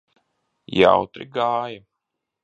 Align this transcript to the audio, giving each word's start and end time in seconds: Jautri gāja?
Jautri 0.77 1.27
gāja? 1.35 1.83